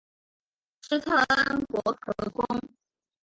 [0.81, 2.43] 施特恩伯格宫。